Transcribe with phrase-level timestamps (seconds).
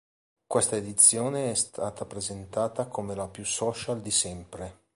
[0.47, 4.79] Questa edizione è stata presentata come la più social di sempre.